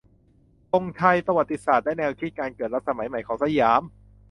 [0.71, 3.81] ธงชัย: ประวัติศาสตร์และแนวคิดการเกิดรัฐสมัยใหม่ของสยาม